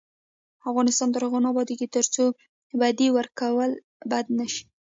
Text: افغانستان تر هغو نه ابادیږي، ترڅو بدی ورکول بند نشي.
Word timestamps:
افغانستان 0.69 1.07
تر 1.13 1.21
هغو 1.25 1.39
نه 1.43 1.47
ابادیږي، 1.53 1.87
ترڅو 1.95 2.23
بدی 2.79 3.07
ورکول 3.17 3.71
بند 4.09 4.27
نشي. 4.39 4.63